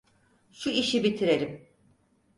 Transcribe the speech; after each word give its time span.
Şu 0.51 0.69
işi 0.71 1.03
bitirelim. 1.03 1.67